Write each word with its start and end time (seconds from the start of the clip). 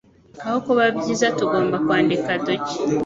Aho 0.45 0.57
kuba 0.65 0.81
byiza. 0.97 1.27
Tugomba 1.37 1.75
kwandika 1.85 2.29
dute 2.45 2.77